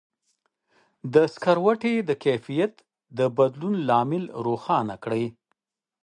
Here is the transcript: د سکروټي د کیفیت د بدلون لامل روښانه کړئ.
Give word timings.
د 1.13 1.15
سکروټي 1.33 1.95
د 2.09 2.11
کیفیت 2.23 2.73
د 3.17 3.19
بدلون 3.37 3.75
لامل 3.89 4.23
روښانه 4.45 4.95
کړئ. 5.03 5.25